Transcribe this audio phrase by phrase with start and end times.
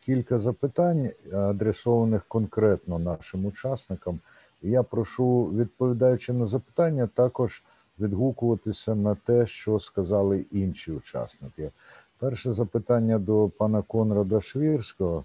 [0.00, 4.20] Кілька запитань, адресованих конкретно нашим учасникам.
[4.62, 7.62] Я прошу, відповідаючи на запитання, також
[8.00, 11.70] відгукуватися на те, що сказали інші учасники.
[12.18, 15.24] Перше запитання до пана Конрада Швірського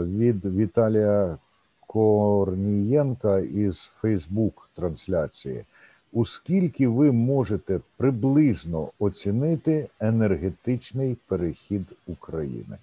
[0.00, 1.38] від Віталія
[1.86, 5.64] Корнієнка із Фейсбук трансляції.
[6.12, 12.76] Оскільки ви можете приблизно оцінити енергетичний перехід України?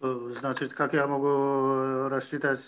[0.00, 2.60] Значит, как я могу рассчитать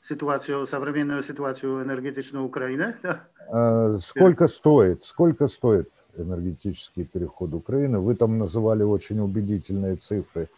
[0.00, 2.96] ситуацию, современную ситуацию энергетичной Украины?
[3.98, 7.98] Сколько стоит, сколько стоит энергетический переход Украины?
[7.98, 10.48] Вы там называли очень убедительные цифры.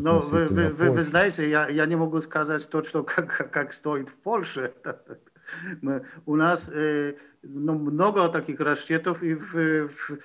[0.00, 4.08] Ну, вы, вы, вы, вы знаете, я, я не могу сказать точно, как, как стоит
[4.08, 4.72] в Польше.
[5.82, 10.18] Мы, у нас э, ну, много таких расчетов, и в, в,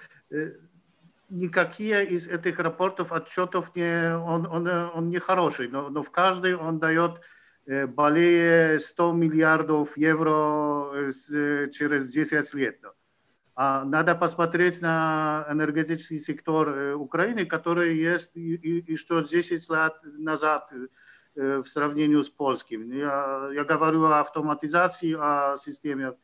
[1.34, 6.56] никакие из этих рапортов, отчетов, не, он, он, он не хороший, но, но в каждый
[6.56, 7.22] он дает
[7.66, 11.12] более 100 миллиардов евро
[11.72, 12.80] через 10 лет.
[13.56, 20.70] А надо посмотреть на энергетический сектор Украины, который есть еще 10 лет назад
[21.36, 22.92] в сравнении с польским.
[22.92, 26.16] Я, я говорю о автоматизации, о системе,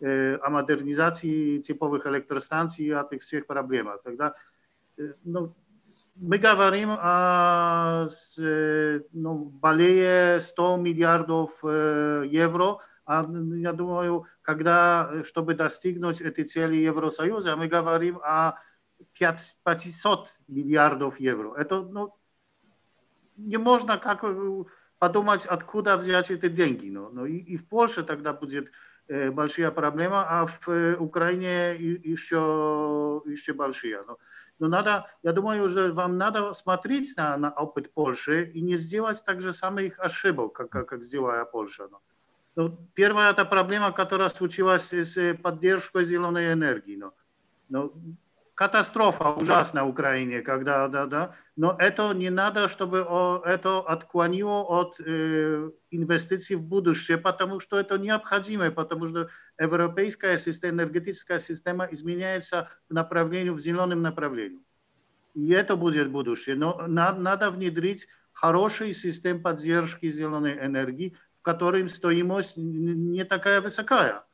[0.00, 4.02] о модернизации типовых электростанций, о этих всех проблемах.
[4.02, 4.34] Тогда
[5.23, 5.55] ну,
[6.15, 16.43] мы говорим о ну, более 100 миллиардов евро, а я думаю, когда, чтобы достигнуть этой
[16.43, 18.53] цели Евросоюза, мы говорим о
[19.13, 21.55] 500 миллиардов евро.
[21.55, 22.15] Это ну,
[23.37, 24.23] не можно как
[24.99, 26.89] подумать, откуда взять эти деньги.
[26.89, 28.69] Но, но и, и в Польше тогда будет
[29.07, 34.03] э, большая проблема, а в Украине еще, еще большие.
[34.05, 34.17] Но,
[34.58, 39.24] но надо, я думаю, уже вам надо смотреть на, на опыт Польши и не сделать
[39.24, 41.88] так же самых ошибок, как, как, как сделала Польша.
[41.90, 42.00] Но,
[42.54, 46.96] но первая это проблема, которая случилась с поддержкой зеленой энергии.
[46.96, 47.14] Но,
[47.68, 47.92] но
[48.54, 52.98] катастрофа ужасна в Украине, когда, да, да, но это не надо, чтобы
[53.44, 59.28] это отклонило от э, инвестиций в будущее, потому что это необходимо, потому что
[59.58, 64.60] европейская система, энергетическая система изменяется в направлении, в зеленом направлении.
[65.34, 66.54] И это будет будущее.
[66.54, 74.24] Но надо, надо внедрить хороший систем поддержки зеленой энергии, в котором стоимость не такая высокая.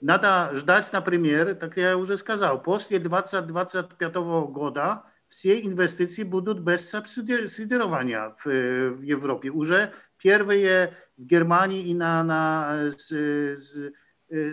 [0.00, 4.14] Надо ждать, например, так я уже сказал, после 2025
[4.50, 9.50] года все инвестиции будут без субсидирования в, в Европе.
[9.50, 13.92] Уже первые в Германии и на, на с, с,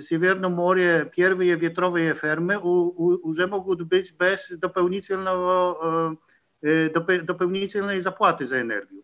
[0.01, 6.17] Северном море первые ветровые фермы у, у, уже могут быть без дополнительного,
[6.61, 9.03] э, дополнительной заплаты за энергию.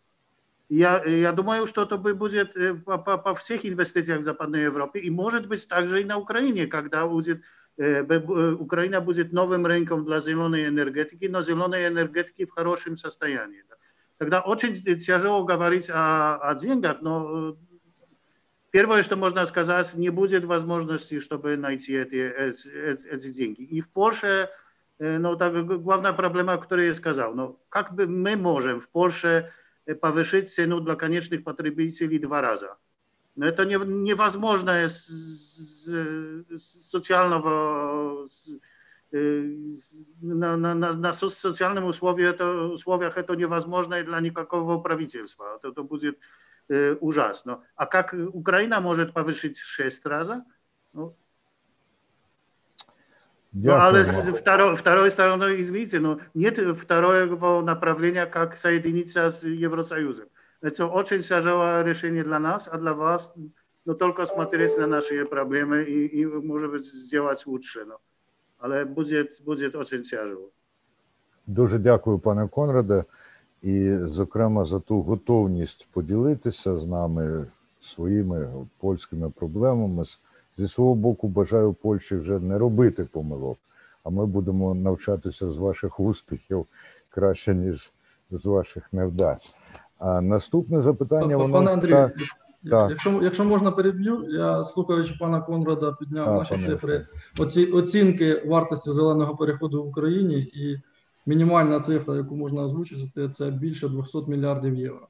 [0.69, 2.53] Я, я думаю, что это будет
[2.85, 6.65] по, по, по всех инвестициях в Западной Европе и может быть также и на Украине,
[6.65, 7.43] когда будет,
[7.77, 8.01] э,
[8.53, 13.63] Украина будет новым рынком для зеленой энергетики, но зеленой энергетики в хорошем состоянии.
[14.17, 17.57] Тогда очень тяжело говорить о, о деньгах, но
[18.71, 23.61] первое, что можно сказать, не будет возможности, чтобы найти эти, эти, эти деньги.
[23.61, 24.49] И в Польше,
[24.97, 29.51] ну, так, главная проблема, которую я сказал, но как бы мы можем в Польше
[30.01, 32.77] повышить цену для конечных потребителей два раза.
[33.35, 38.57] Но это не, невозможно с, с, с социального с,
[39.11, 45.55] на, на, на, на социальном условии это, условиях это невозможно и для никакого правительства.
[45.57, 46.17] Это, это будет
[46.69, 47.63] э, ужасно.
[47.75, 50.29] А как Украина может повысить в шесть раз?
[50.93, 51.15] Ну,
[53.53, 60.25] ну, але второй, второй стороной, извините, но нет второго направления, как соединиться с Евросоюзом.
[60.61, 63.33] Это очень тяжелое решение для нас, а для вас,
[63.85, 67.85] но только смотреть на наши проблемы и, и может быть, сделать лучше.
[67.85, 67.99] Но,
[68.59, 70.51] але будет, будет очень тяжело.
[71.47, 73.03] Дуже дякую, пане Конраде,
[73.61, 77.47] і, зокрема, за ту готовність поділитися з нами
[77.81, 78.49] своїми
[78.79, 80.03] польськими проблемами.
[80.56, 83.58] Зі свого боку, бажаю Польщі вже не робити помилок,
[84.04, 86.66] а ми будемо навчатися з ваших успіхів
[87.08, 87.92] краще, ніж
[88.30, 89.38] з ваших невдач.
[89.98, 92.12] А наступне запитання воно Пане Андрію, так,
[92.70, 92.90] так.
[92.90, 97.06] Якщо, якщо можна переб'ю, я слухаючи пана Конрада, підняв А, наші пане цифри
[97.38, 100.80] оці, оцінки вартості зеленого переходу в Україні, і
[101.26, 105.08] мінімальна цифра, яку можна озвучити, це більше 200 мільярдів євро.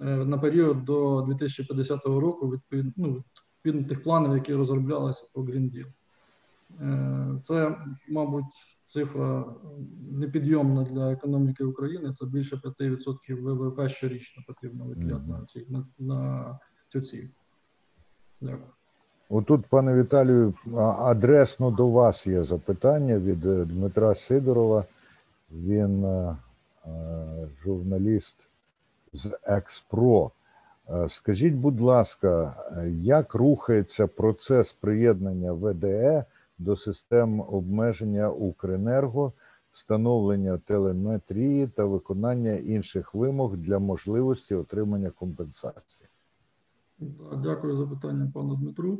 [0.00, 3.24] Е, на період до 2050 року, відповідно ну,
[3.64, 5.86] відповідно тих планів, які розроблялися по Green Deal.
[6.80, 7.76] Е, Це,
[8.08, 8.44] мабуть,
[8.86, 9.44] цифра
[10.10, 12.12] непідйомна для економіки України.
[12.12, 16.58] Це більше 5% ВВП щорічно потрібно виділяти на ці на, на
[16.88, 17.28] цю ціль.
[18.40, 18.68] Дякую.
[19.28, 20.54] Отут, пане Віталію,
[20.98, 24.84] адресно до вас є запитання від е, Дмитра Сидорова.
[25.52, 26.36] Він е,
[27.62, 28.48] журналіст
[29.12, 30.30] з Експро.
[30.90, 32.56] Е, Скажіть, будь ласка,
[33.00, 36.24] як рухається процес приєднання ВДЕ
[36.58, 39.32] до систем обмеження Укренерго,
[39.72, 46.08] встановлення телеметрії та виконання інших вимог для можливості отримання компенсації?
[47.42, 48.98] Дякую за питання, пану Дмитру.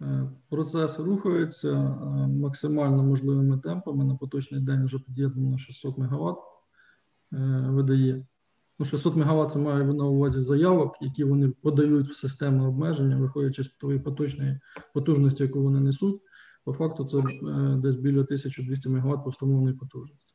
[0.00, 4.04] Е, Процес рухається е, максимально можливими темпами.
[4.04, 6.38] На поточний день вже під'єднано 600 МВт
[7.70, 8.24] видає.
[8.80, 13.64] Ну, 600 МВт це має на увазі заявок, які вони подають в систему обмеження, виходячи
[13.64, 14.60] з тої поточної
[14.94, 16.20] потужності, яку вони несуть.
[16.64, 19.30] По факту це е, десь біля 1200 МВт по
[19.80, 20.34] потужності.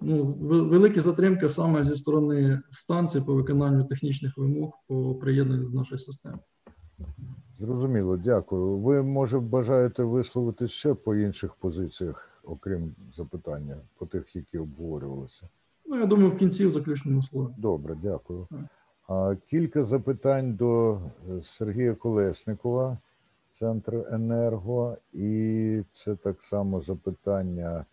[0.00, 5.78] Ну, ве- великі затримки саме зі сторони станції по виконанню технічних вимог по приєднанню до
[5.78, 6.38] нашої системи.
[7.58, 8.78] Зрозуміло, дякую.
[8.78, 15.48] Ви, може, бажаєте висловити ще по інших позиціях, окрім запитання, по тих, які обговорювалися?
[15.90, 17.48] Ну, я думаю, в кінці в заключному слові.
[17.56, 18.46] Добре, дякую.
[18.50, 19.38] Так.
[19.50, 22.98] Кілька запитань до е, Сергія Колесникова,
[23.58, 27.84] Центр Енерго, і це так само запитання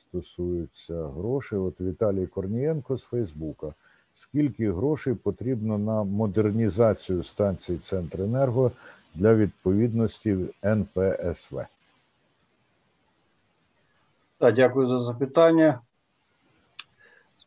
[0.00, 1.58] стосуються грошей.
[1.58, 3.74] От Віталій Корнієнко з Фейсбука.
[4.14, 8.70] Скільки грошей потрібно на модернізацію станції Центр Енерго
[9.14, 11.66] для відповідності НПСВ?
[14.40, 15.80] Да, дякую за запитання.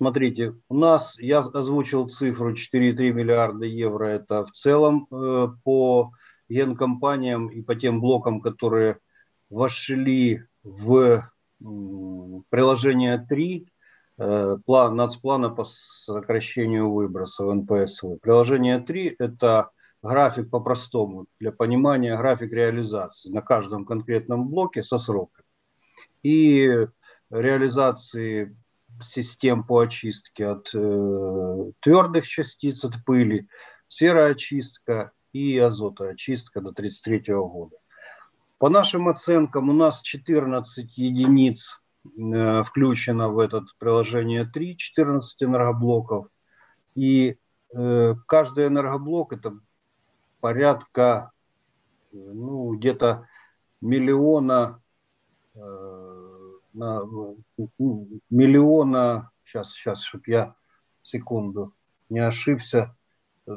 [0.01, 6.09] Смотрите, у нас, я озвучил цифру 4,3 миллиарда евро, это в целом э, по
[6.49, 8.97] генкомпаниям и по тем блокам, которые
[9.51, 13.67] вошли в приложение 3
[14.17, 18.17] э, план, нацплана по сокращению выбросов НПСВ.
[18.23, 19.69] Приложение 3– это
[20.01, 25.45] график по-простому, для понимания график реализации на каждом конкретном блоке со сроком.
[26.23, 26.87] И
[27.29, 28.57] реализации
[29.05, 33.47] систем по очистке от э, твердых частиц, от пыли,
[33.87, 37.77] сероочистка и азотоочистка до 1933 года.
[38.57, 46.27] По нашим оценкам, у нас 14 единиц э, включено в это приложение 3, 14 энергоблоков.
[46.95, 47.37] И
[47.73, 49.57] э, каждый энергоблок это
[50.41, 51.31] порядка,
[52.11, 53.27] э, ну, где-то
[53.81, 54.81] миллиона
[55.55, 56.10] э,
[58.30, 60.54] миллиона, сейчас, сейчас, чтобы я
[61.02, 61.72] секунду
[62.10, 62.94] не ошибся,
[63.46, 63.52] э,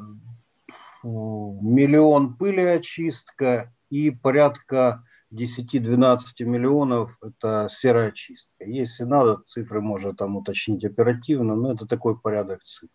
[1.04, 8.66] миллион пыли очистка и порядка 10-12 миллионов это сероочистка.
[8.66, 12.94] Если надо, цифры можно там уточнить оперативно, но это такой порядок цифр.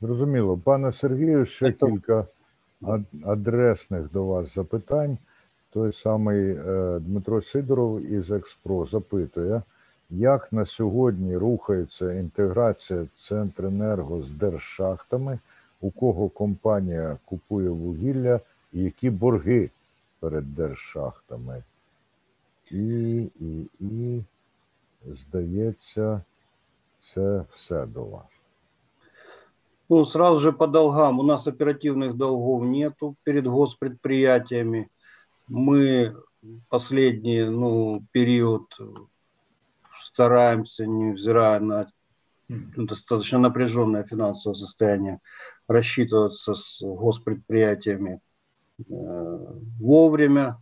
[0.00, 0.58] Зрозуміло.
[0.58, 2.26] Пане Сергію, ще Так, то- кілька
[2.82, 5.18] ад- адресних до вас запитань.
[5.75, 9.61] Той самий е, Дмитро Сидоров із Експро запитує,
[10.09, 15.39] як на сьогодні рухається інтеграція Центренерго з держшахтами,
[15.81, 18.39] у кого компанія купує вугілля
[18.73, 19.69] і які борги
[20.19, 21.63] перед держшахтами.
[22.71, 24.21] І, і, і,
[25.05, 26.21] здається,
[27.13, 28.29] це все до вас.
[29.89, 31.19] Ну, сразу же по долгам.
[31.19, 34.87] У нас оперативных долгов нету перед госпредприятиями.
[35.47, 36.15] Мы
[36.69, 38.77] последний ну, период
[39.99, 41.87] стараемся, невзирая на
[42.47, 45.19] достаточно напряженное финансовое состояние,
[45.67, 48.21] рассчитываться с госпредприятиями
[48.79, 49.37] э,
[49.79, 50.61] вовремя.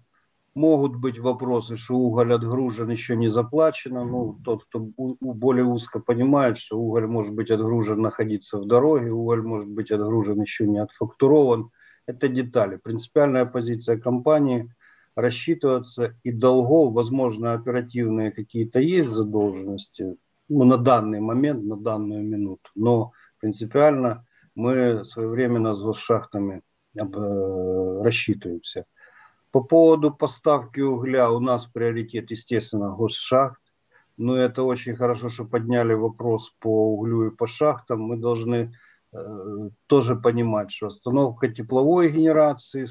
[0.56, 4.06] Могут быть вопросы, что уголь отгружен, еще не заплачено.
[4.06, 9.42] Ну, тот, кто более узко понимает, что уголь может быть отгружен, находиться в дороге, уголь
[9.42, 11.72] может быть отгружен, еще не отфактурован.
[12.06, 12.78] Это детали.
[12.78, 14.74] Принципиальная позиция компании–
[15.16, 20.16] рассчитываться и долгов, возможно, оперативные какие-то есть задолженности,
[20.50, 22.70] ну, на данный момент, на данную минуту.
[22.76, 26.62] Но принципиально мы своевременно с госшахтами
[26.96, 28.86] э, рассчитываемся.
[29.52, 33.62] По поводу поставки угля у нас приоритет, естественно, госшахт.
[34.18, 38.02] но это очень хорошо, что подняли вопрос по углю и по шахтам.
[38.02, 38.74] Мы должны
[39.88, 42.88] тоже понимать, что остановка тепловой генерации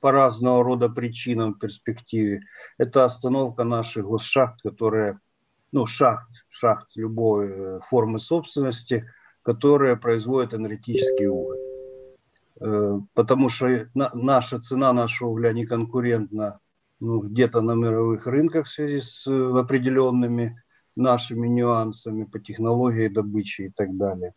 [0.00, 2.42] по разного рода причинам в перспективе–
[2.78, 5.18] это остановка наших госшахт, которые,
[5.72, 9.10] ну, шахт, шахт любой э, формы собственности,
[9.40, 11.58] которые производят энергетический уголь.
[12.60, 16.60] Э, потому что на, наша цена нашего угля не конкурентна
[17.00, 20.62] ну, где-то на мировых рынках в связи с э, определенными
[20.96, 24.34] нашими нюансами по технологии добычи и так далее.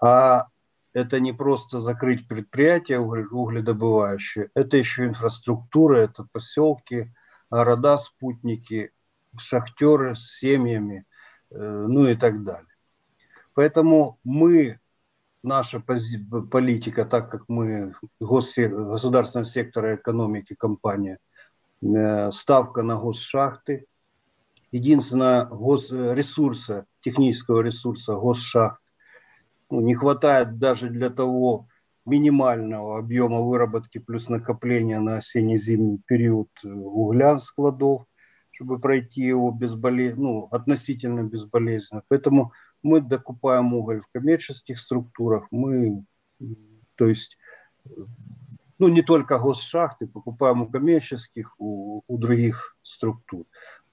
[0.00, 0.46] А
[0.92, 7.12] это не просто закрыть предприятие угледобывающее, это еще инфраструктура, это поселки,
[7.50, 8.90] города, спутники,
[9.36, 11.04] шахтеры с семьями,
[11.50, 12.66] э, ну и так далее.
[13.54, 14.78] Поэтому мы,
[15.42, 21.18] наша политика, так как мы государственного сектора экономики компания,
[21.82, 23.86] э, ставка на госшахты,
[24.70, 28.80] единственное госресурса, технического ресурса госшахт
[29.70, 31.68] ну, не хватает даже для того
[32.08, 38.06] минимального объема выработки плюс накопления на осенне-зимний период э, угля складов,
[38.50, 42.02] чтобы пройти его безболезненно, ну, относительно безболезненно.
[42.08, 46.04] Поэтому мы докупаем уголь в коммерческих структурах, мы,
[46.96, 47.36] то есть,
[48.78, 53.44] ну, не только госшахты, покупаем у коммерческих, у, у других структур.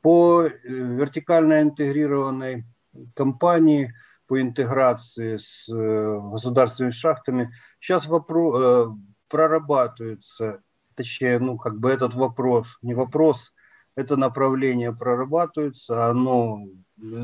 [0.01, 2.65] По э, вертикально интегрированной
[3.13, 3.93] компании,
[4.27, 8.87] по интеграции с э, государственными шахтами, сейчас вопрос, э,
[9.29, 10.61] прорабатывается,
[10.95, 13.53] точнее, ну, как бы этот вопрос, не вопрос,
[13.95, 16.61] это направление прорабатывается, оно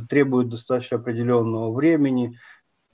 [0.10, 2.38] требует достаточно определенного времени,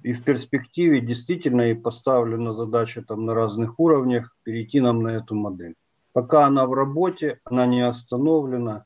[0.03, 5.35] и в перспективе действительно и поставлена задача там на разных уровнях перейти нам на эту
[5.35, 5.75] модель.
[6.13, 8.85] Пока она в работе, она не остановлена.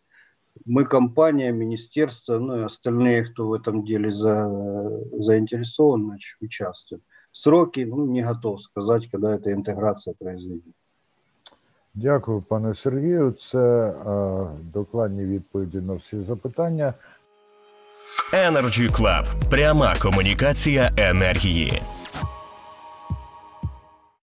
[0.65, 4.51] Мы компания, министерство, ну и остальные, кто в этом деле за,
[5.19, 7.03] заинтересован, значит, участвуют.
[7.33, 10.75] Сроки, ну, не готов сказать, когда эта интеграция произойдет.
[11.95, 13.33] Дякую, пане Сергію.
[13.33, 16.95] Це е, докладні відповіді на всі запитання.
[18.33, 19.51] Energy Club.
[19.51, 21.83] Пряма комунікація енергії.